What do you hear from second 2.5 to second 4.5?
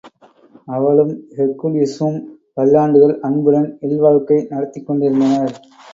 பல்லாண்டுகள் அன்புடன் இல் வாழ்க்கை